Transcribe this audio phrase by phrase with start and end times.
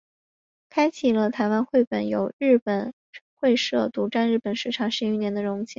[0.67, 5.69] 开启了台湾桧木经由日本三菱株式会社外销独占日本市场十余年的荣景。